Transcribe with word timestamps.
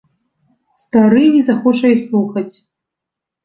Стары 0.83 1.21
не 1.35 1.43
захоча 1.51 1.79
й 1.91 2.03
слухаць. 2.09 2.53